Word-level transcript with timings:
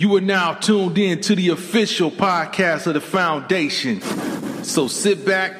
You 0.00 0.14
are 0.14 0.20
now 0.20 0.54
tuned 0.54 0.96
in 0.96 1.20
to 1.22 1.34
the 1.34 1.48
official 1.48 2.12
podcast 2.12 2.86
of 2.86 2.94
the 2.94 3.00
foundation. 3.00 4.00
So 4.62 4.86
sit 4.86 5.26
back, 5.26 5.56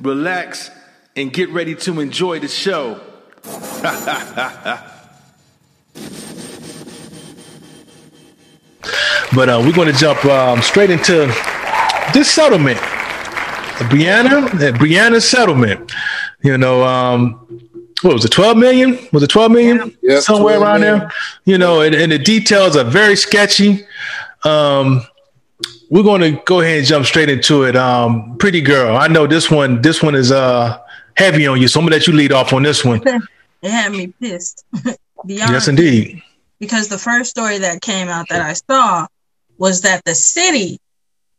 relax, 0.00 0.70
and 1.14 1.30
get 1.30 1.50
ready 1.50 1.74
to 1.74 2.00
enjoy 2.00 2.40
the 2.40 2.48
show. 2.48 2.98
but 9.34 9.50
uh, 9.50 9.60
we're 9.62 9.74
going 9.74 9.92
to 9.92 9.98
jump 9.98 10.24
um, 10.24 10.62
straight 10.62 10.88
into 10.88 11.26
this 12.14 12.30
settlement. 12.30 12.78
Breonna, 13.90 14.48
Breonna 14.72 15.20
settlement. 15.20 15.92
You 16.42 16.56
know, 16.56 16.82
um, 16.82 17.60
what 18.02 18.14
was 18.14 18.24
it, 18.24 18.30
12 18.32 18.56
million? 18.56 18.98
Was 19.12 19.22
it 19.22 19.28
12 19.30 19.52
million? 19.52 19.96
Yep, 20.02 20.22
Somewhere 20.22 20.56
12 20.56 20.62
around 20.62 20.80
million. 20.80 20.98
there. 21.00 21.12
You 21.44 21.58
know, 21.58 21.80
and, 21.82 21.94
and 21.94 22.12
the 22.12 22.18
details 22.18 22.76
are 22.76 22.84
very 22.84 23.16
sketchy. 23.16 23.84
Um, 24.44 25.02
we're 25.90 26.02
going 26.02 26.20
to 26.22 26.42
go 26.46 26.60
ahead 26.60 26.78
and 26.78 26.86
jump 26.86 27.06
straight 27.06 27.28
into 27.28 27.64
it. 27.64 27.76
Um, 27.76 28.36
pretty 28.38 28.60
girl, 28.60 28.96
I 28.96 29.08
know 29.08 29.26
this 29.26 29.50
one. 29.50 29.82
This 29.82 30.02
one 30.02 30.14
is 30.14 30.32
uh 30.32 30.78
heavy 31.16 31.46
on 31.46 31.60
you, 31.60 31.68
so 31.68 31.78
I'm 31.80 31.86
gonna 31.86 31.96
let 31.96 32.06
you 32.06 32.14
lead 32.14 32.32
off 32.32 32.52
on 32.52 32.62
this 32.62 32.84
one. 32.84 33.02
It 33.62 33.70
had 33.70 33.92
me 33.92 34.08
pissed. 34.20 34.64
Beyond 35.24 35.52
yes, 35.52 35.68
indeed. 35.68 36.20
because 36.58 36.88
the 36.88 36.98
first 36.98 37.30
story 37.30 37.58
that 37.58 37.80
came 37.80 38.08
out 38.08 38.26
that 38.28 38.40
I 38.42 38.54
saw 38.54 39.06
was 39.58 39.82
that 39.82 40.04
the 40.04 40.16
city 40.16 40.80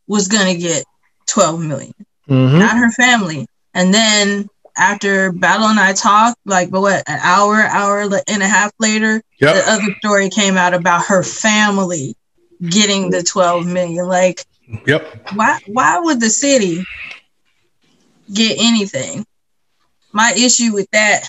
was 0.08 0.30
going 0.30 0.56
to 0.56 0.58
get 0.62 0.86
12 1.28 1.60
million, 1.62 1.94
Mhm. 2.30 2.60
not 2.60 2.78
her 2.78 2.92
family. 2.92 3.46
And 3.74 3.94
then 3.94 4.48
after 4.78 5.32
Battle 5.32 5.68
and 5.68 5.80
I 5.80 5.94
talked, 5.94 6.38
like, 6.46 6.70
but 6.70 6.82
what, 6.82 7.04
an 7.08 7.20
hour, 7.22 7.56
hour 7.62 8.02
and 8.28 8.44
a 8.44 8.48
half 8.48 8.72
later, 8.80 9.22
Yep. 9.40 9.56
the 9.56 9.72
other 9.72 9.96
story 10.00 10.30
came 10.30 10.58
out 10.58 10.74
about 10.74 11.06
her 11.06 11.24
family 11.24 12.16
getting 12.70 13.10
the 13.10 13.24
12 13.24 13.66
million. 13.68 14.08
Like, 14.08 14.46
Yep. 14.88 15.32
why 15.34 15.60
why 15.68 16.00
would 16.00 16.20
the 16.20 16.30
city 16.30 16.84
get 18.34 18.58
anything? 18.60 19.26
My 20.12 20.34
issue 20.36 20.74
with 20.74 20.90
that 20.92 21.28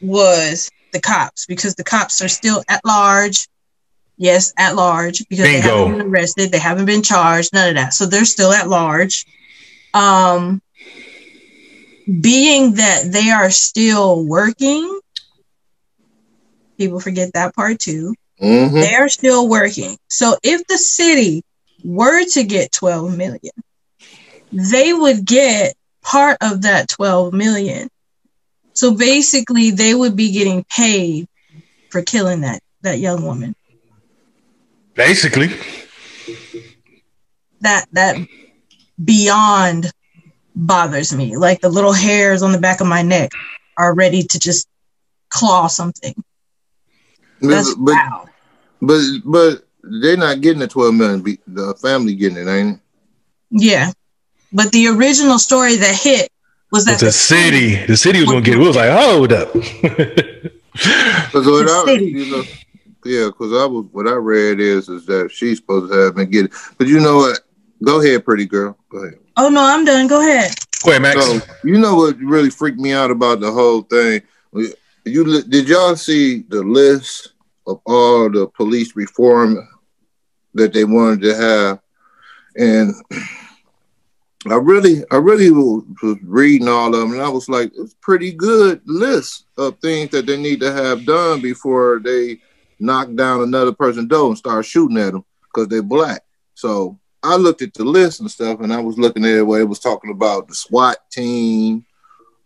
was 0.00 0.70
the 0.92 1.00
cops 1.00 1.46
because 1.46 1.74
the 1.74 1.84
cops 1.84 2.20
are 2.22 2.28
still 2.28 2.62
at 2.68 2.84
large. 2.84 3.48
Yes, 4.16 4.52
at 4.58 4.74
large 4.74 5.24
because 5.28 5.44
they 5.44 5.60
haven't 5.60 5.98
been 5.98 6.06
arrested, 6.08 6.50
they 6.50 6.58
haven't 6.58 6.86
been 6.86 7.02
charged, 7.02 7.52
none 7.54 7.68
of 7.70 7.74
that. 7.76 7.94
So 7.94 8.04
they're 8.06 8.24
still 8.24 8.52
at 8.52 8.68
large. 8.68 9.24
Um 9.94 10.60
being 12.20 12.74
that 12.74 13.10
they 13.12 13.30
are 13.30 13.50
still 13.50 14.24
working, 14.24 15.00
people 16.78 17.00
forget 17.00 17.32
that 17.34 17.54
part 17.54 17.78
too 17.78 18.14
Mm-hmm. 18.40 18.80
they 18.80 18.94
are 18.94 19.08
still 19.08 19.48
working. 19.48 19.96
So 20.08 20.36
if 20.42 20.66
the 20.66 20.78
city 20.78 21.42
were 21.84 22.24
to 22.24 22.44
get 22.44 22.72
12 22.72 23.16
million, 23.16 23.52
they 24.52 24.92
would 24.92 25.24
get 25.26 25.74
part 26.02 26.38
of 26.40 26.62
that 26.62 26.88
12 26.88 27.32
million. 27.32 27.88
So 28.74 28.94
basically 28.94 29.70
they 29.72 29.94
would 29.94 30.14
be 30.14 30.32
getting 30.32 30.64
paid 30.64 31.26
for 31.90 32.02
killing 32.02 32.42
that 32.42 32.60
that 32.82 33.00
young 33.00 33.24
woman. 33.24 33.54
Basically. 34.94 35.48
That 37.60 37.86
that 37.92 38.16
beyond 39.02 39.90
bothers 40.58 41.14
me. 41.14 41.36
Like 41.36 41.60
the 41.60 41.68
little 41.68 41.92
hairs 41.92 42.42
on 42.42 42.52
the 42.52 42.58
back 42.58 42.80
of 42.80 42.86
my 42.86 43.02
neck 43.02 43.30
are 43.76 43.94
ready 43.94 44.22
to 44.22 44.38
just 44.38 44.68
claw 45.30 45.66
something. 45.68 46.14
That's 47.40 47.74
but, 47.74 47.92
wow. 47.92 48.28
but 48.82 49.00
but 49.24 49.66
they're 49.82 50.16
not 50.16 50.40
getting 50.40 50.58
the 50.58 50.68
twelve 50.68 50.94
million. 50.94 51.22
be- 51.22 51.38
The 51.46 51.74
family 51.80 52.14
getting 52.14 52.38
it, 52.38 52.48
ain't 52.48 52.76
it? 52.76 52.80
Yeah. 53.50 53.92
But 54.52 54.72
the 54.72 54.88
original 54.88 55.38
story 55.38 55.76
that 55.76 55.94
hit 55.94 56.30
was 56.72 56.84
that 56.86 56.94
It's 56.94 57.02
a 57.02 57.06
the 57.06 57.12
city. 57.12 57.86
The 57.86 57.96
city 57.96 58.20
was 58.20 58.28
gonna 58.28 58.40
get 58.40 58.54
it. 58.54 58.58
We 58.58 58.66
was 58.66 58.76
like, 58.76 58.90
hold 58.90 59.32
up. 59.32 59.54
Because 60.78 61.44
what 61.44 61.88
I, 61.88 61.92
you 61.94 62.30
know, 62.30 62.42
yeah, 63.04 63.26
because 63.26 63.52
I 63.52 63.66
was 63.66 63.86
what 63.90 64.06
I 64.06 64.12
read 64.12 64.60
is 64.60 64.88
is 64.88 65.06
that 65.06 65.32
she's 65.32 65.58
supposed 65.58 65.90
to 65.92 65.98
have 65.98 66.14
been 66.14 66.30
getting. 66.30 66.52
But 66.76 66.86
you 66.86 67.00
know 67.00 67.16
what? 67.16 67.40
Go 67.82 68.00
ahead, 68.00 68.24
pretty 68.24 68.46
girl. 68.46 68.76
Go 68.90 68.98
ahead. 69.04 69.18
Oh 69.36 69.48
no, 69.48 69.62
I'm 69.62 69.84
done. 69.84 70.06
Go 70.06 70.20
ahead. 70.20 70.54
Go 70.84 70.90
ahead, 70.90 71.02
Max. 71.02 71.24
So 71.24 71.40
you 71.64 71.78
know 71.78 71.94
what 71.94 72.18
really 72.18 72.50
freaked 72.50 72.78
me 72.78 72.92
out 72.92 73.10
about 73.10 73.40
the 73.40 73.52
whole 73.52 73.82
thing? 73.82 74.22
You 75.04 75.42
did 75.42 75.68
y'all 75.68 75.96
see 75.96 76.42
the 76.48 76.62
list 76.62 77.32
of 77.66 77.80
all 77.86 78.30
the 78.30 78.46
police 78.48 78.96
reform 78.96 79.56
that 80.54 80.72
they 80.72 80.84
wanted 80.84 81.22
to 81.22 81.34
have, 81.36 81.80
and 82.56 82.94
I 84.46 84.54
really, 84.54 85.04
I 85.10 85.16
really 85.16 85.50
was 85.50 85.84
was 86.02 86.16
reading 86.22 86.68
all 86.68 86.94
of 86.94 87.00
them, 87.00 87.12
and 87.12 87.22
I 87.22 87.28
was 87.28 87.48
like, 87.48 87.72
it's 87.76 87.94
pretty 88.00 88.32
good 88.32 88.80
list 88.86 89.46
of 89.56 89.78
things 89.78 90.10
that 90.10 90.26
they 90.26 90.36
need 90.36 90.60
to 90.60 90.72
have 90.72 91.04
done 91.04 91.40
before 91.40 92.00
they 92.02 92.38
knock 92.80 93.12
down 93.14 93.42
another 93.42 93.72
person's 93.72 94.08
door 94.08 94.28
and 94.28 94.38
start 94.38 94.64
shooting 94.64 94.96
at 94.98 95.12
them 95.12 95.24
because 95.42 95.68
they're 95.68 95.82
black. 95.82 96.22
So 96.54 96.98
I 97.22 97.36
looked 97.36 97.62
at 97.62 97.74
the 97.74 97.84
list 97.84 98.20
and 98.20 98.30
stuff, 98.30 98.60
and 98.60 98.72
I 98.72 98.80
was 98.80 98.98
looking 98.98 99.24
at 99.24 99.30
it 99.38 99.42
where 99.42 99.60
it 99.60 99.68
was 99.68 99.80
talking 99.80 100.10
about 100.10 100.48
the 100.48 100.54
SWAT 100.54 100.98
team. 101.10 101.84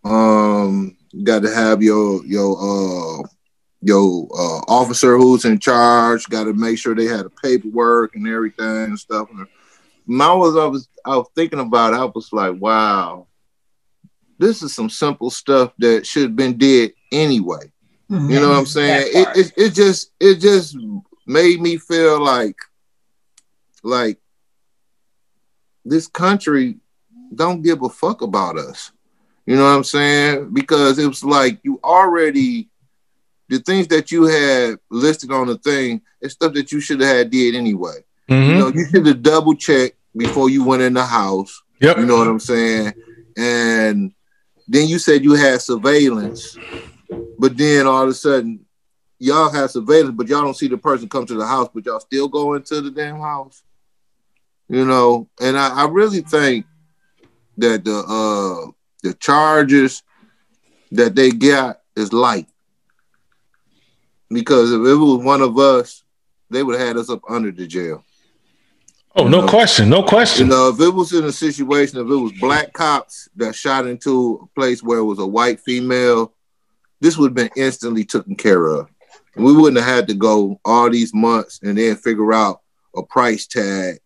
Um, 0.05 0.97
got 1.22 1.43
to 1.43 1.55
have 1.55 1.83
your 1.83 2.25
your 2.25 2.56
uh 2.59 3.28
your 3.83 4.28
uh, 4.33 4.60
officer 4.69 5.16
who's 5.16 5.44
in 5.44 5.59
charge. 5.59 6.28
Got 6.28 6.44
to 6.44 6.55
make 6.55 6.78
sure 6.78 6.94
they 6.94 7.06
had 7.06 7.25
the 7.25 7.31
paperwork 7.31 8.15
and 8.15 8.27
everything 8.27 8.84
and 8.84 8.99
stuff. 8.99 9.28
And 9.31 9.47
my 10.06 10.33
was 10.33 10.56
I 10.56 10.66
was 10.66 10.89
I 11.04 11.16
was 11.16 11.28
thinking 11.34 11.60
about. 11.60 11.93
It, 11.93 11.97
I 11.97 12.04
was 12.04 12.33
like, 12.33 12.54
wow, 12.60 13.27
this 14.39 14.62
is 14.62 14.75
some 14.75 14.89
simple 14.89 15.31
stuff 15.31 15.72
that 15.78 16.06
should 16.06 16.22
have 16.22 16.37
been 16.37 16.56
did 16.56 16.94
anyway. 17.10 17.71
You 18.09 18.41
know 18.41 18.50
what 18.50 18.59
I'm 18.59 18.66
saying? 18.66 19.10
It, 19.15 19.37
it 19.37 19.53
it 19.56 19.71
just 19.71 20.10
it 20.21 20.37
just 20.37 20.77
made 21.27 21.60
me 21.60 21.78
feel 21.78 22.22
like 22.22 22.56
like 23.83 24.19
this 25.84 26.06
country 26.06 26.76
don't 27.34 27.62
give 27.62 27.82
a 27.82 27.88
fuck 27.88 28.22
about 28.22 28.59
us. 28.59 28.93
You 29.47 29.56
know 29.56 29.65
what 29.65 29.70
I'm 29.70 29.84
saying? 29.84 30.50
Because 30.53 30.98
it 30.98 31.06
was 31.06 31.25
like 31.25 31.60
you 31.62 31.81
already 31.82 32.69
the 33.48 33.59
things 33.59 33.87
that 33.88 34.10
you 34.10 34.25
had 34.25 34.78
listed 34.91 35.31
on 35.31 35.47
the 35.47 35.59
thing, 35.59 36.00
it's 36.21 36.34
stuff 36.34 36.54
that 36.54 36.72
you 36.72 36.81
should 36.81 37.00
have 37.00 37.16
had 37.16 37.31
did 37.31 37.54
anyway. 37.54 37.97
You 38.28 38.34
Mhm. 38.34 38.59
know, 38.59 38.69
you 38.69 38.87
should 38.87 39.04
have 39.06 39.22
double 39.22 39.54
checked 39.54 39.97
before 40.16 40.48
you 40.48 40.65
went 40.65 40.82
in 40.82 40.94
the 40.94 41.04
house. 41.04 41.62
Yep. 41.81 41.98
You 41.98 42.06
know 42.06 42.16
what 42.16 42.28
I'm 42.28 42.41
saying? 42.41 42.94
And 43.37 44.12
then 44.69 44.88
you 44.88 44.98
said 44.98 45.25
you 45.25 45.34
had 45.34 45.60
surveillance, 45.60 46.59
but 47.38 47.56
then 47.56 47.87
all 47.87 48.04
of 48.04 48.09
a 48.09 48.15
sudden, 48.15 48.65
y'all 49.19 49.50
have 49.50 49.71
surveillance, 49.71 50.15
but 50.16 50.28
y'all 50.28 50.42
don't 50.42 50.56
see 50.56 50.69
the 50.69 50.78
person 50.78 51.09
come 51.09 51.26
to 51.26 51.34
the 51.34 51.47
house, 51.47 51.69
but 51.75 51.84
y'all 51.84 52.00
still 52.00 52.28
go 52.28 52.54
into 52.54 52.81
the 52.81 52.91
damn 52.91 53.21
house. 53.21 53.62
You 54.72 54.87
know, 54.87 55.28
and 55.38 55.59
I, 55.59 55.83
I 55.83 55.88
really 55.88 56.22
think 56.22 56.65
that 57.59 57.84
the 57.84 57.94
uh 57.94 58.71
the 59.03 59.12
charges 59.12 60.03
that 60.93 61.15
they 61.15 61.31
got 61.31 61.81
is 61.94 62.10
light. 62.15 62.47
Because 64.31 64.72
if 64.72 64.78
it 64.78 64.94
was 64.94 65.22
one 65.22 65.43
of 65.43 65.59
us, 65.59 66.03
they 66.49 66.62
would 66.62 66.78
have 66.78 66.88
had 66.88 66.97
us 66.97 67.10
up 67.10 67.21
under 67.28 67.50
the 67.53 67.66
jail. 67.66 68.03
Oh, 69.15 69.28
no 69.28 69.47
question. 69.47 69.91
No 69.91 70.03
question. 70.03 70.47
You 70.47 70.53
know, 70.55 70.71
if 70.71 70.81
it 70.81 70.89
was 70.89 71.12
in 71.12 71.27
a 71.27 71.33
situation, 71.33 71.99
if 71.99 72.10
it 72.10 72.16
was 72.16 72.33
black 72.41 72.72
cops 72.72 73.28
that 73.37 73.54
shot 73.54 73.87
into 73.87 74.41
a 74.43 74.59
place 74.59 74.83
where 74.83 75.00
it 75.00 75.04
was 75.04 75.19
a 75.19 75.27
white 75.27 75.60
female, 75.60 76.33
this 76.99 77.19
would 77.19 77.33
have 77.33 77.34
been 77.34 77.62
instantly 77.62 78.04
taken 78.04 78.37
care 78.37 78.69
of. 78.69 78.89
We 79.37 79.53
wouldn't 79.53 79.84
have 79.84 79.94
had 79.97 80.09
to 80.09 80.15
go 80.15 80.59
all 80.65 80.89
these 80.89 81.12
months 81.12 81.60
and 81.62 81.77
then 81.77 81.94
figure 81.97 82.33
out 82.33 82.62
a 82.97 83.03
price 83.03 83.47
tag 83.47 83.98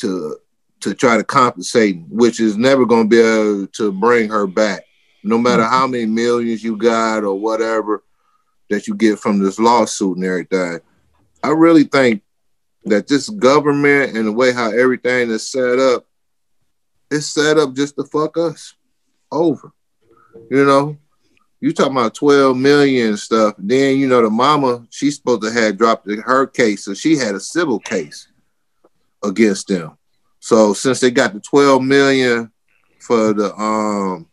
to 0.00 0.36
to 0.80 0.94
try 0.94 1.16
to 1.16 1.24
compensate, 1.24 1.98
which 2.08 2.40
is 2.40 2.56
never 2.56 2.86
going 2.86 3.08
to 3.08 3.08
be 3.08 3.20
able 3.20 3.66
to 3.68 3.92
bring 3.92 4.30
her 4.30 4.46
back, 4.46 4.84
no 5.22 5.38
matter 5.38 5.64
how 5.64 5.86
many 5.86 6.06
millions 6.06 6.64
you 6.64 6.76
got 6.76 7.22
or 7.22 7.38
whatever 7.38 8.02
that 8.70 8.86
you 8.86 8.94
get 8.94 9.18
from 9.18 9.38
this 9.38 9.58
lawsuit 9.58 10.16
and 10.16 10.24
everything. 10.24 10.80
I 11.42 11.50
really 11.50 11.84
think 11.84 12.22
that 12.84 13.08
this 13.08 13.28
government 13.28 14.16
and 14.16 14.26
the 14.26 14.32
way 14.32 14.52
how 14.52 14.70
everything 14.70 15.30
is 15.30 15.50
set 15.50 15.78
up, 15.78 16.06
it's 17.10 17.26
set 17.26 17.58
up 17.58 17.74
just 17.74 17.96
to 17.96 18.04
fuck 18.04 18.38
us 18.38 18.74
over. 19.30 19.72
You 20.50 20.64
know, 20.64 20.96
you 21.60 21.72
talking 21.72 21.92
about 21.92 22.14
12 22.14 22.56
million 22.56 23.16
stuff. 23.16 23.54
Then, 23.58 23.98
you 23.98 24.06
know, 24.06 24.22
the 24.22 24.30
mama, 24.30 24.86
she's 24.90 25.16
supposed 25.16 25.42
to 25.42 25.50
have 25.50 25.76
dropped 25.76 26.08
her 26.08 26.46
case. 26.46 26.84
So 26.84 26.94
she 26.94 27.16
had 27.16 27.34
a 27.34 27.40
civil 27.40 27.80
case 27.80 28.29
against 29.22 29.68
them. 29.68 29.96
So 30.40 30.72
since 30.72 31.00
they 31.00 31.10
got 31.10 31.34
the 31.34 31.40
12 31.40 31.82
million 31.82 32.50
for 33.00 33.32
the 33.32 33.54
um 33.54 34.26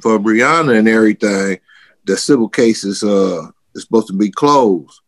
for 0.00 0.18
Breonna 0.18 0.78
and 0.78 0.88
everything, 0.88 1.60
the 2.04 2.16
civil 2.16 2.48
case 2.48 2.84
is 2.84 3.02
uh 3.02 3.48
is 3.74 3.82
supposed 3.82 4.08
to 4.08 4.12
be 4.12 4.30
closed. 4.30 5.00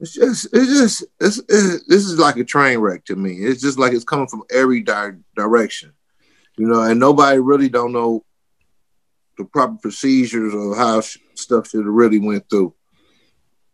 It's 0.00 0.14
just, 0.14 0.48
it's 0.54 0.66
just, 0.66 1.04
it's, 1.20 1.38
it's, 1.40 1.86
this 1.86 2.06
is 2.06 2.18
like 2.18 2.38
a 2.38 2.44
train 2.44 2.78
wreck 2.78 3.04
to 3.04 3.16
me. 3.16 3.32
It's 3.34 3.60
just 3.60 3.78
like 3.78 3.92
it's 3.92 4.04
coming 4.04 4.28
from 4.28 4.44
every 4.50 4.80
di- 4.80 5.18
direction, 5.36 5.92
you 6.56 6.66
know, 6.66 6.80
and 6.80 6.98
nobody 6.98 7.38
really 7.38 7.68
don't 7.68 7.92
know 7.92 8.24
the 9.36 9.44
proper 9.44 9.76
procedures 9.76 10.54
of 10.54 10.76
how 10.76 11.02
sh- 11.02 11.18
stuff 11.34 11.68
should 11.68 11.84
have 11.84 11.94
really 11.94 12.18
went 12.18 12.48
through, 12.48 12.74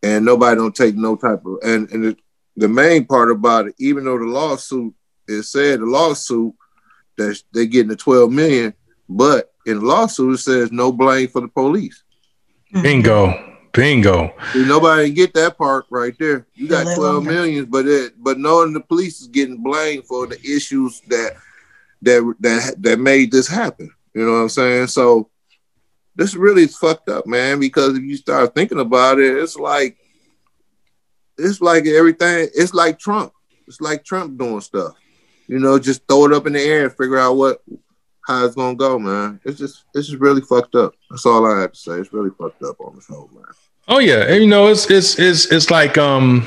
and 0.03 0.25
nobody 0.25 0.57
don't 0.57 0.75
take 0.75 0.97
no 0.97 1.15
type 1.15 1.45
of 1.47 1.59
and 1.63 1.91
and 1.91 2.05
it, 2.07 2.19
the 2.57 2.69
main 2.69 3.05
part 3.05 3.31
about 3.31 3.69
it, 3.69 3.75
even 3.79 4.05
though 4.05 4.19
the 4.19 4.25
lawsuit 4.25 4.95
is 5.29 5.51
said 5.51 5.81
the 5.81 5.87
lawsuit 5.87 6.55
that 7.17 7.43
they're 7.53 7.65
getting 7.67 7.89
the 7.89 7.97
twelve 7.97 8.31
million, 8.33 8.73
but 9.09 9.53
in 9.67 9.81
the 9.81 9.85
lawsuit 9.85 10.35
it 10.35 10.39
says 10.39 10.73
no 10.73 10.93
blame 10.93 11.29
for 11.29 11.41
the 11.41 11.49
police. 11.49 12.03
Hmm. 12.73 12.83
Bingo. 12.83 13.43
Bingo. 13.73 14.33
See, 14.55 14.65
nobody 14.67 15.11
get 15.11 15.35
that 15.35 15.59
part 15.59 15.85
right 15.91 16.15
there. 16.19 16.47
You 16.55 16.67
got 16.69 16.87
Yeah, 16.87 16.91
they 16.93 16.97
12 16.97 17.15
won't. 17.15 17.27
millions, 17.27 17.67
but 17.67 17.87
it 17.87 18.15
but 18.17 18.39
knowing 18.39 18.73
the 18.73 18.81
police 18.81 19.21
is 19.21 19.27
getting 19.29 19.63
blamed 19.63 20.05
for 20.07 20.27
the 20.27 20.41
issues 20.41 21.01
that 21.09 21.35
that 22.03 22.35
that 22.41 22.83
that 22.83 22.99
made 22.99 23.31
this 23.33 23.47
happen. 23.49 23.91
You 24.15 24.25
know 24.25 24.33
what 24.33 24.39
I'm 24.39 24.49
saying? 24.49 24.87
So 24.87 25.29
this 26.15 26.35
really 26.35 26.63
is 26.63 26.77
fucked 26.79 27.11
up, 27.11 27.27
man, 27.27 27.61
because 27.61 27.97
if 27.99 28.03
you 28.03 28.17
start 28.17 28.55
thinking 28.55 28.81
about 28.81 29.19
it, 29.19 29.37
it's 29.37 29.57
like 29.57 29.99
it's 31.39 31.61
like 31.61 31.87
everything, 31.87 32.49
it's 32.55 32.75
like 32.75 32.99
Trump. 32.99 33.33
It's 33.67 33.81
like 33.81 34.05
Trump 34.05 34.39
doing 34.39 34.61
stuff. 34.61 34.95
You 35.49 35.59
know, 35.59 35.79
just 35.79 36.07
throw 36.09 36.27
it 36.27 36.33
up 36.33 36.47
in 36.47 36.53
the 36.55 36.63
air 36.63 36.85
and 36.85 36.93
figure 36.93 37.19
out 37.19 37.35
what 37.35 37.63
how 38.27 38.45
it's 38.45 38.57
gonna 38.57 38.75
go, 38.75 38.99
man. 38.99 39.41
It's 39.45 39.59
just 39.59 39.85
it's 39.95 40.09
just 40.09 40.21
really 40.21 40.41
fucked 40.41 40.75
up. 40.75 40.95
That's 41.11 41.27
all 41.27 41.47
I 41.47 41.61
have 41.61 41.73
to 41.73 41.79
say. 41.79 41.93
It's 41.93 42.13
really 42.13 42.31
fucked 42.31 42.63
up 42.63 42.81
on 42.81 42.97
this 42.97 43.07
whole 43.07 43.31
man. 43.33 43.45
Oh 43.89 43.99
yeah, 43.99 44.25
and 44.25 44.43
you 44.43 44.49
know 44.49 44.67
it's 44.69 44.91
it's 44.91 45.19
it's 45.19 45.47
it's 45.53 45.71
like 45.71 45.97
um 45.97 46.45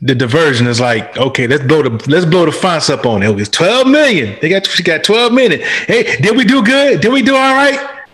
the 0.00 0.14
diversion 0.14 0.68
is 0.68 0.80
like 0.80 1.16
okay, 1.16 1.48
let's 1.48 1.64
blow 1.64 1.82
the 1.82 2.10
let's 2.10 2.26
blow 2.26 2.46
the 2.46 2.52
fonts 2.52 2.90
up 2.90 3.06
on 3.06 3.22
it. 3.22 3.40
It's 3.40 3.48
twelve 3.48 3.88
million. 3.88 4.38
They 4.40 4.48
got 4.48 4.66
she 4.66 4.84
got 4.84 5.02
twelve 5.02 5.32
million. 5.32 5.60
Hey, 5.60 6.16
did 6.20 6.36
we 6.36 6.44
do 6.44 6.62
good? 6.62 7.00
Did 7.00 7.12
we 7.12 7.22
do 7.22 7.34
all 7.34 7.54
right? 7.54 8.04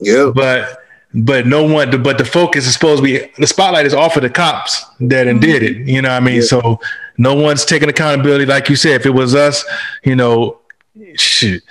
Yeah. 0.00 0.30
But 0.34 0.78
but 1.16 1.46
no 1.46 1.62
one. 1.64 2.02
But 2.02 2.18
the 2.18 2.24
focus 2.24 2.66
is 2.66 2.74
supposed 2.74 3.02
to 3.02 3.04
be 3.04 3.30
the 3.38 3.46
spotlight 3.46 3.86
is 3.86 3.94
off 3.94 4.16
of 4.16 4.22
the 4.22 4.30
cops 4.30 4.84
that 5.00 5.24
done 5.24 5.40
did 5.40 5.62
it. 5.62 5.88
You 5.88 6.02
know 6.02 6.10
what 6.10 6.22
I 6.22 6.24
mean? 6.24 6.36
Yeah. 6.36 6.42
So 6.42 6.80
no 7.18 7.34
one's 7.34 7.64
taking 7.64 7.88
accountability. 7.88 8.46
Like 8.46 8.68
you 8.68 8.76
said, 8.76 9.00
if 9.00 9.06
it 9.06 9.10
was 9.10 9.34
us, 9.34 9.64
you 10.04 10.14
know, 10.14 10.60
shit. 11.14 11.62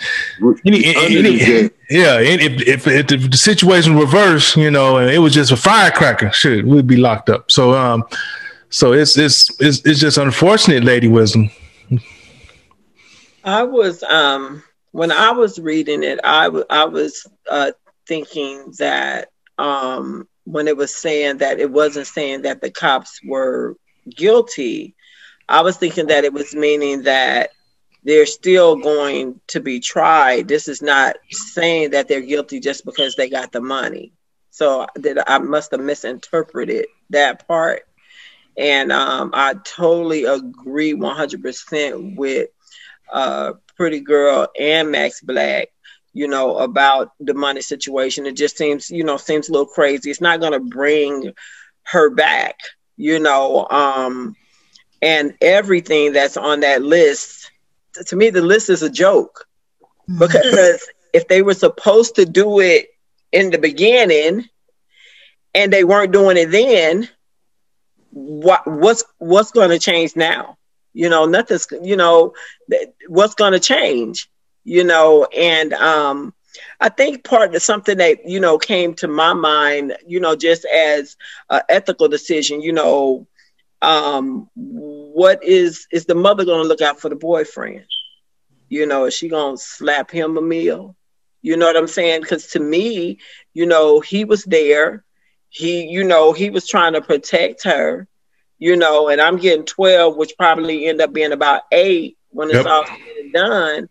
Any, 0.65 0.95
Under 0.95 1.19
any- 1.19 1.69
yeah, 1.89 2.17
and 2.17 2.41
if, 2.41 2.67
if, 2.67 2.87
if 2.87 3.29
the 3.29 3.37
situation 3.37 3.95
reversed, 3.95 4.57
you 4.57 4.71
know, 4.71 4.97
and 4.97 5.11
it 5.11 5.19
was 5.19 5.33
just 5.35 5.51
a 5.51 5.57
firecracker, 5.57 6.31
shit, 6.31 6.65
we'd 6.65 6.87
be 6.87 6.97
locked 6.97 7.29
up. 7.29 7.51
So, 7.51 7.75
um, 7.75 8.03
so 8.69 8.93
it's 8.93 9.15
it's 9.17 9.49
it's, 9.61 9.85
it's 9.85 9.99
just 9.99 10.17
unfortunate, 10.17 10.83
Lady 10.83 11.07
Wisdom. 11.07 11.51
I 13.43 13.61
was 13.61 14.01
um 14.03 14.63
when 14.91 15.11
I 15.11 15.31
was 15.31 15.59
reading 15.59 16.01
it, 16.03 16.19
I 16.23 16.47
I 16.71 16.85
was 16.85 17.27
uh 17.49 17.71
thinking 18.07 18.73
that 18.79 19.29
um 19.57 20.27
when 20.45 20.67
it 20.67 20.77
was 20.77 20.93
saying 20.95 21.39
that 21.39 21.59
it 21.59 21.71
wasn't 21.71 22.07
saying 22.07 22.43
that 22.43 22.61
the 22.61 22.69
cops 22.69 23.19
were 23.25 23.75
guilty, 24.09 24.95
I 25.49 25.61
was 25.61 25.77
thinking 25.77 26.07
that 26.07 26.23
it 26.23 26.33
was 26.33 26.55
meaning 26.55 27.03
that 27.03 27.51
they're 28.03 28.27
still 28.27 28.75
going 28.75 29.41
to 29.47 29.59
be 29.59 29.79
tried. 29.79 30.47
This 30.47 30.67
is 30.67 30.81
not 30.81 31.15
saying 31.31 31.91
that 31.91 32.07
they're 32.07 32.21
guilty 32.21 32.59
just 32.59 32.85
because 32.85 33.15
they 33.15 33.29
got 33.29 33.51
the 33.51 33.61
money. 33.61 34.13
So 34.51 34.85
that 34.95 35.29
I 35.29 35.39
must 35.39 35.71
have 35.71 35.81
misinterpreted 35.81 36.85
that 37.09 37.47
part. 37.47 37.81
And 38.55 38.91
um, 38.91 39.31
I 39.33 39.55
totally 39.55 40.23
agree 40.23 40.93
100% 40.93 42.15
with 42.15 42.49
uh, 43.11 43.53
Pretty 43.75 43.99
Girl 43.99 44.47
and 44.57 44.91
Max 44.91 45.19
Black, 45.19 45.69
you 46.15 46.29
know, 46.29 46.57
about 46.59 47.11
the 47.19 47.33
money 47.33 47.61
situation. 47.61 48.25
It 48.25 48.37
just 48.37 48.57
seems, 48.57 48.89
you 48.89 49.03
know, 49.03 49.17
seems 49.17 49.49
a 49.49 49.51
little 49.51 49.67
crazy. 49.67 50.09
It's 50.09 50.21
not 50.21 50.39
going 50.39 50.53
to 50.53 50.61
bring 50.61 51.33
her 51.83 52.09
back, 52.09 52.57
you 52.95 53.19
know, 53.19 53.67
um, 53.69 54.33
and 55.01 55.35
everything 55.41 56.13
that's 56.13 56.37
on 56.37 56.61
that 56.61 56.81
list. 56.81 57.51
To 58.07 58.15
me, 58.15 58.29
the 58.29 58.41
list 58.41 58.69
is 58.69 58.81
a 58.81 58.89
joke 58.89 59.45
because 60.17 60.87
if 61.13 61.27
they 61.27 61.41
were 61.41 61.53
supposed 61.53 62.15
to 62.15 62.25
do 62.25 62.61
it 62.61 62.87
in 63.33 63.51
the 63.51 63.57
beginning 63.57 64.47
and 65.53 65.71
they 65.71 65.83
weren't 65.83 66.13
doing 66.13 66.37
it 66.37 66.49
then, 66.49 67.09
what 68.11 68.65
what's 68.65 69.03
what's 69.17 69.51
going 69.51 69.69
to 69.69 69.79
change 69.79 70.15
now? 70.15 70.57
You 70.93 71.09
know, 71.09 71.25
nothing's 71.25 71.67
you 71.83 71.97
know 71.97 72.33
what's 73.09 73.35
going 73.35 73.51
to 73.51 73.59
change. 73.59 74.29
You 74.65 74.83
know, 74.85 75.25
and 75.35 75.73
um, 75.73 76.33
I 76.81 76.89
think 76.89 77.23
part 77.23 77.55
of 77.55 77.61
something 77.63 77.97
that 77.99 78.27
you 78.27 78.39
know 78.41 78.57
came 78.57 78.93
to 78.95 79.07
my 79.07 79.33
mind, 79.33 79.95
you 80.07 80.19
know, 80.21 80.35
just 80.35 80.65
as 80.65 81.17
an 81.49 81.61
ethical 81.69 82.09
decision, 82.09 82.61
you 82.61 82.73
know, 82.73 83.27
um, 83.81 84.49
what 84.55 85.43
is 85.43 85.87
is 85.91 86.05
the 86.05 86.15
mother 86.15 86.45
going 86.45 86.63
to 86.63 86.69
look 86.69 86.81
out 86.81 86.99
for 86.99 87.09
the 87.09 87.15
boyfriend? 87.15 87.85
You 88.69 88.87
know, 88.87 89.05
is 89.05 89.13
she 89.15 89.29
going 89.29 89.57
to 89.57 89.61
slap 89.61 90.11
him 90.11 90.37
a 90.37 90.41
meal? 90.41 90.95
You 91.41 91.57
know 91.57 91.67
what 91.67 91.77
I'm 91.77 91.87
saying? 91.87 92.21
Because 92.21 92.47
to 92.51 92.59
me, 92.59 93.19
you 93.53 93.65
know, 93.65 93.99
he 94.01 94.25
was 94.25 94.43
there. 94.45 95.03
He, 95.49 95.85
you 95.87 96.03
know, 96.03 96.33
he 96.33 96.49
was 96.49 96.67
trying 96.67 96.93
to 96.93 97.01
protect 97.01 97.63
her, 97.65 98.07
you 98.59 98.75
know, 98.77 99.09
and 99.09 99.21
I'm 99.21 99.37
getting 99.37 99.65
12, 99.65 100.17
which 100.17 100.37
probably 100.37 100.85
end 100.87 101.01
up 101.01 101.13
being 101.13 101.31
about 101.33 101.63
eight 101.71 102.17
when 102.29 102.51
it's 102.51 102.65
Yep. 102.65 102.65
all 102.65 102.85
said 102.85 103.24
and 103.25 103.33
done. 103.33 103.89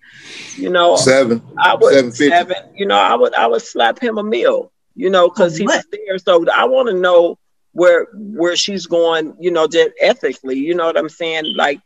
You 0.56 0.70
know, 0.70 0.96
Seven. 0.96 1.42
I 1.58 1.75
would 1.75 1.92
750. 1.92 2.28
seven, 2.28 2.75
you 2.76 2.86
know, 2.86 2.98
I 2.98 3.14
would 3.14 3.34
I 3.34 3.46
would 3.46 3.62
slap 3.62 3.98
him 3.98 4.19
a 4.19 4.22
meal, 4.25 4.72
you 4.94 5.10
know, 5.10 5.28
because 5.28 5.56
he 5.56 5.66
was 5.66 5.84
there. 5.90 6.19
So 6.19 6.46
I 6.50 6.64
want 6.64 6.88
to 6.88 6.94
know 6.94 7.38
where 7.72 8.06
where 8.14 8.56
she's 8.56 8.86
going, 8.86 9.36
you 9.40 9.50
know, 9.50 9.66
just 9.66 9.90
ethically. 10.00 10.58
You 10.58 10.75
know 10.75 10.86
what 10.86 10.96
I'm 10.96 11.08
saying? 11.08 11.54
Like, 11.56 11.81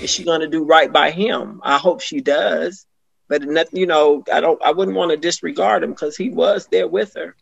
is 0.00 0.10
she 0.10 0.24
going 0.24 0.40
to 0.40 0.48
do 0.48 0.64
right 0.64 0.92
by 0.92 1.10
him? 1.10 1.60
I 1.62 1.78
hope 1.78 2.00
she 2.00 2.20
does. 2.20 2.86
But 3.28 3.42
nothing, 3.42 3.80
you 3.80 3.86
know, 3.86 4.22
I 4.32 4.40
don't. 4.40 4.60
I 4.62 4.72
wouldn't 4.72 4.96
want 4.96 5.10
to 5.10 5.16
disregard 5.16 5.82
him 5.82 5.90
because 5.90 6.16
he 6.16 6.30
was 6.30 6.66
there 6.70 6.88
with 6.88 7.14
her. 7.14 7.34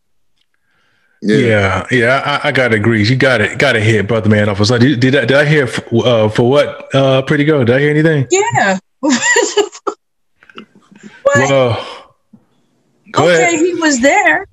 Yeah, 1.24 1.86
yeah, 1.90 2.40
I, 2.44 2.48
I 2.48 2.52
gotta 2.52 2.76
agree. 2.76 3.04
You 3.04 3.14
got 3.14 3.40
it, 3.40 3.56
got 3.58 3.72
to 3.72 3.80
hit, 3.80 4.08
brother 4.08 4.28
man. 4.28 4.48
Off. 4.48 4.64
So 4.64 4.76
did, 4.76 4.98
did 4.98 5.14
I 5.14 5.20
did 5.24 5.36
I 5.36 5.44
hear 5.44 5.64
f- 5.64 5.92
uh, 5.92 6.28
for 6.28 6.50
what? 6.50 6.92
Uh, 6.92 7.22
Pretty 7.22 7.44
Girl. 7.44 7.64
Did 7.64 7.76
I 7.76 7.78
hear 7.78 7.90
anything? 7.90 8.26
Yeah. 8.30 8.78
What? 9.02 9.80
Well, 11.24 12.14
go 13.10 13.24
okay, 13.24 13.42
ahead. 13.42 13.58
he 13.60 13.74
was 13.74 14.00
there. 14.00 14.46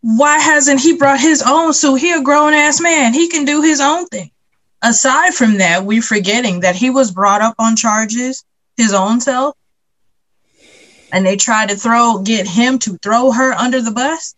Why 0.00 0.38
hasn't 0.38 0.80
he 0.80 0.96
brought 0.96 1.20
his 1.20 1.42
own 1.46 1.72
So 1.72 1.94
He 1.94 2.12
a 2.12 2.22
grown 2.22 2.52
ass 2.52 2.80
man. 2.80 3.14
He 3.14 3.28
can 3.28 3.44
do 3.44 3.62
his 3.62 3.80
own 3.80 4.06
thing. 4.06 4.30
Aside 4.82 5.34
from 5.34 5.58
that, 5.58 5.84
we're 5.84 6.02
forgetting 6.02 6.60
that 6.60 6.76
he 6.76 6.90
was 6.90 7.10
brought 7.10 7.42
up 7.42 7.54
on 7.58 7.76
charges 7.76 8.44
his 8.76 8.92
own 8.92 9.20
self. 9.20 9.56
And 11.12 11.24
they 11.24 11.36
tried 11.36 11.68
to 11.70 11.76
throw 11.76 12.18
get 12.22 12.46
him 12.46 12.78
to 12.80 12.98
throw 12.98 13.30
her 13.30 13.52
under 13.52 13.80
the 13.80 13.90
bus. 13.92 14.34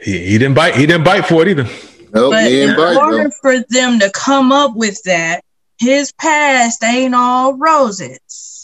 He, 0.00 0.18
he 0.30 0.38
didn't 0.38 0.54
bite. 0.54 0.74
He 0.74 0.86
didn't 0.86 1.04
bite 1.04 1.26
for 1.26 1.42
it 1.42 1.48
either. 1.48 1.64
Nope, 2.12 2.32
But 2.32 2.50
he 2.50 2.62
in 2.62 2.70
ain't 2.70 2.78
bite, 2.78 2.96
order 2.96 3.24
though. 3.24 3.30
for 3.42 3.58
them 3.68 3.98
to 4.00 4.10
come 4.10 4.52
up 4.52 4.74
with 4.74 5.02
that, 5.04 5.42
his 5.78 6.12
past 6.12 6.82
ain't 6.82 7.14
all 7.14 7.54
roses. 7.56 8.55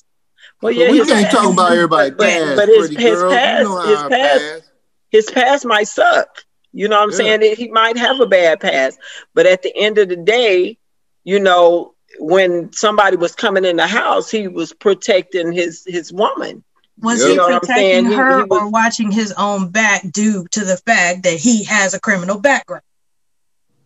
Well, 0.63 0.73
yeah, 0.73 0.91
we 0.91 0.99
can't 0.99 1.25
past- 1.25 1.37
talk 1.37 1.53
about 1.53 1.73
everybody 1.73 2.11
but, 2.11 2.29
past, 2.29 2.57
but 2.57 2.69
his 2.69 2.89
his 2.91 3.21
girl. 3.21 3.31
You 3.31 3.37
past, 3.37 3.63
know 3.65 3.81
his 3.83 3.99
past, 4.03 4.11
past. 4.43 4.71
his 5.11 5.31
past 5.31 5.65
might 5.67 5.89
suck. 5.89 6.45
You 6.73 6.89
know 6.89 6.97
what 6.97 7.03
I'm 7.03 7.11
Yeah. 7.11 7.17
saying? 7.41 7.57
He 7.57 7.69
might 7.69 7.99
have 7.99 8.21
a 8.21 8.27
bad 8.27 8.61
past, 8.61 8.99
but 9.35 9.45
at 9.47 9.63
the 9.63 9.77
end 9.77 9.99
of 9.99 10.09
the 10.09 10.17
day, 10.17 10.79
you 11.25 11.39
know, 11.41 11.95
when 12.19 12.73
somebody 12.73 13.17
was 13.17 13.35
coming 13.35 13.65
in 13.65 13.77
the 13.77 13.87
house, 13.87 14.31
he 14.31 14.47
was 14.49 14.73
protecting 14.73 15.51
his 15.53 15.85
his 15.87 16.13
woman. 16.13 16.63
Was 17.01 17.19
Yeah. 17.21 17.25
he 17.27 17.31
You 17.33 17.37
know 17.39 17.49
what 17.49 17.63
protecting 17.63 17.77
saying? 17.85 18.07
He- 18.07 18.15
her 18.15 18.39
he 18.39 18.45
was- 18.45 18.61
or 18.61 18.69
watching 18.69 19.11
his 19.11 19.33
own 19.33 19.69
back 19.71 20.05
due 20.13 20.47
to 20.53 20.65
the 20.65 20.77
fact 20.77 21.25
that 21.25 21.35
he 21.39 21.65
has 21.65 21.93
a 21.95 22.01
criminal 22.01 22.39
background? 22.39 22.85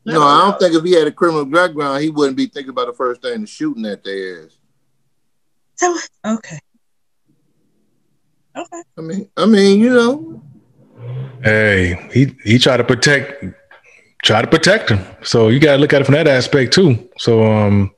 No, 0.04 0.22
I 0.22 0.44
don't 0.44 0.58
think 0.60 0.74
if 0.74 0.84
he 0.84 0.92
had 0.92 1.08
a 1.08 1.12
criminal 1.12 1.46
background, 1.46 2.02
he 2.02 2.10
wouldn't 2.10 2.36
be 2.36 2.46
thinking 2.46 2.70
about 2.70 2.86
the 2.86 2.92
first 2.92 3.22
thing 3.22 3.40
the 3.40 3.46
shooting 3.46 3.86
at 3.86 4.04
their 4.04 4.44
ass. 4.44 4.50
So 5.76 5.96
okay. 6.24 6.58
Okay. 8.56 8.82
I 8.96 9.00
mean, 9.00 9.30
I 9.36 9.46
mean, 9.46 9.80
you 9.80 9.90
know, 9.90 10.42
Hey, 11.42 12.08
he 12.12 12.34
he 12.42 12.58
tried 12.58 12.78
to 12.78 12.84
protect, 12.84 13.44
try 14.22 14.40
to 14.40 14.48
protect 14.48 14.90
him. 14.90 15.04
So 15.22 15.48
you 15.48 15.60
gotta 15.60 15.78
look 15.78 15.92
at 15.92 16.00
it 16.00 16.04
from 16.04 16.14
that 16.14 16.26
aspect 16.26 16.72
too. 16.72 17.08
So 17.18 17.44
um, 17.44 17.94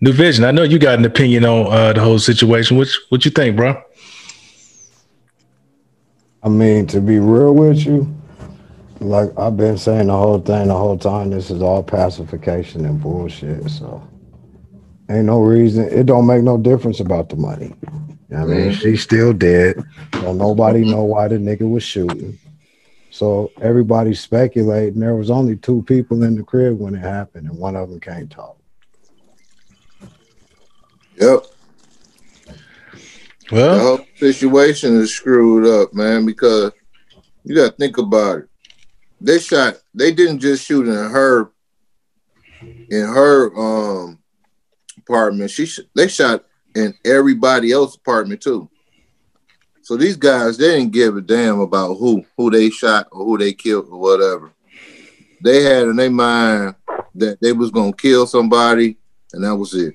new 0.00 0.12
vision. 0.12 0.44
I 0.44 0.50
know 0.50 0.62
you 0.62 0.78
got 0.78 0.98
an 0.98 1.04
opinion 1.04 1.44
on 1.44 1.72
uh, 1.72 1.92
the 1.92 2.00
whole 2.00 2.18
situation. 2.18 2.76
Which 2.76 2.98
what 3.08 3.24
you 3.24 3.30
think, 3.30 3.56
bro? 3.56 3.82
I 6.42 6.48
mean, 6.48 6.86
to 6.88 7.00
be 7.00 7.18
real 7.18 7.54
with 7.54 7.84
you, 7.84 8.14
like 9.00 9.36
I've 9.36 9.56
been 9.56 9.76
saying 9.76 10.06
the 10.06 10.16
whole 10.16 10.40
thing 10.40 10.68
the 10.68 10.74
whole 10.74 10.96
time. 10.96 11.30
This 11.30 11.50
is 11.50 11.60
all 11.60 11.82
pacification 11.82 12.86
and 12.86 13.02
bullshit. 13.02 13.68
So 13.68 14.06
ain't 15.10 15.26
no 15.26 15.40
reason. 15.40 15.88
It 15.90 16.06
don't 16.06 16.26
make 16.26 16.42
no 16.42 16.56
difference 16.56 17.00
about 17.00 17.28
the 17.28 17.36
money. 17.36 17.74
I 18.34 18.44
mean, 18.44 18.72
she's 18.72 19.02
still 19.02 19.32
dead. 19.32 19.82
Don't 20.12 20.38
nobody 20.38 20.84
know 20.84 21.04
why 21.04 21.28
the 21.28 21.36
nigga 21.36 21.68
was 21.68 21.82
shooting. 21.82 22.38
So 23.10 23.50
everybody's 23.60 24.20
speculating. 24.20 25.00
There 25.00 25.14
was 25.14 25.30
only 25.30 25.56
two 25.56 25.82
people 25.82 26.22
in 26.22 26.36
the 26.36 26.42
crib 26.42 26.78
when 26.78 26.94
it 26.94 27.00
happened, 27.00 27.48
and 27.48 27.58
one 27.58 27.76
of 27.76 27.88
them 27.88 28.00
can't 28.00 28.30
talk. 28.30 28.58
Yep. 31.18 31.44
The 33.48 33.52
Well, 33.52 33.96
whole 33.96 34.06
situation 34.16 34.96
is 34.96 35.14
screwed 35.14 35.66
up, 35.66 35.94
man, 35.94 36.26
because 36.26 36.72
you 37.44 37.54
got 37.54 37.70
to 37.70 37.76
think 37.76 37.96
about 37.96 38.38
it. 38.40 38.48
They 39.20 39.38
shot. 39.38 39.76
They 39.94 40.12
didn't 40.12 40.40
just 40.40 40.64
shoot 40.64 40.86
in 40.86 40.92
her, 40.94 41.52
in 42.90 43.02
her 43.06 43.56
um 43.56 44.18
apartment. 44.98 45.50
She 45.50 45.64
sh- 45.66 45.80
they 45.94 46.08
shot 46.08 46.44
in 46.76 46.94
everybody 47.04 47.72
else's 47.72 47.96
apartment 47.96 48.40
too. 48.40 48.68
So 49.82 49.96
these 49.96 50.16
guys, 50.16 50.58
they 50.58 50.76
didn't 50.76 50.92
give 50.92 51.16
a 51.16 51.20
damn 51.20 51.60
about 51.60 51.94
who 51.94 52.24
who 52.36 52.50
they 52.50 52.70
shot 52.70 53.08
or 53.10 53.24
who 53.24 53.38
they 53.38 53.52
killed 53.52 53.88
or 53.90 53.98
whatever. 53.98 54.52
They 55.42 55.62
had 55.62 55.88
in 55.88 55.96
their 55.96 56.10
mind 56.10 56.74
that 57.14 57.40
they 57.40 57.52
was 57.52 57.70
gonna 57.70 57.92
kill 57.92 58.26
somebody, 58.26 58.98
and 59.32 59.42
that 59.44 59.56
was 59.56 59.74
it. 59.74 59.94